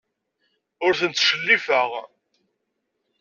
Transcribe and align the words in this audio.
Ur 0.85 0.93
ten-ttcellifeɣ. 0.99 1.89